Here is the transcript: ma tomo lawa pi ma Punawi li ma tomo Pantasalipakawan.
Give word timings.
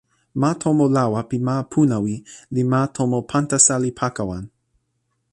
ma 0.41 0.51
tomo 0.61 0.85
lawa 0.95 1.21
pi 1.29 1.37
ma 1.47 1.55
Punawi 1.71 2.15
li 2.55 2.63
ma 2.71 2.81
tomo 2.95 3.19
Pantasalipakawan. 3.31 4.43